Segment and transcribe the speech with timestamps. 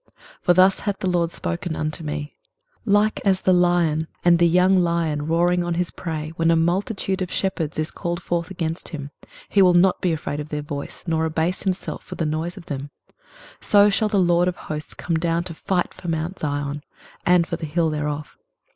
[0.17, 2.35] 23:031:004 For thus hath the LORD spoken unto me,
[2.85, 7.21] Like as the lion and the young lion roaring on his prey, when a multitude
[7.21, 9.11] of shepherds is called forth against him,
[9.47, 12.65] he will not be afraid of their voice, nor abase himself for the noise of
[12.65, 12.89] them:
[13.59, 16.81] so shall the LORD of hosts come down to fight for mount Zion,
[17.23, 18.39] and for the hill thereof.